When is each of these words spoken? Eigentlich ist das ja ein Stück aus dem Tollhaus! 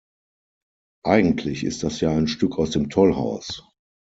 Eigentlich 1.05 1.63
ist 1.63 1.83
das 1.83 1.99
ja 2.01 2.09
ein 2.09 2.27
Stück 2.27 2.57
aus 2.57 2.71
dem 2.71 2.89
Tollhaus! 2.89 3.69